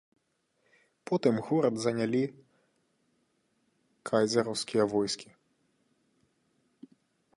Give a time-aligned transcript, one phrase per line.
[1.09, 2.21] Потым горад занялі
[4.11, 5.29] кайзераўскія войскі.